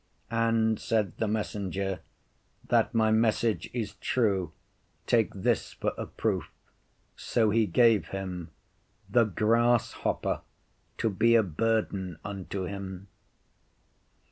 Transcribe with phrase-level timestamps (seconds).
[0.31, 1.99] And said the messenger,
[2.69, 4.51] That my message is true,
[5.05, 6.49] take this for a proof;
[7.15, 8.49] so he gave him
[9.11, 10.41] "The grasshopper
[10.97, 13.09] to be a burden unto him."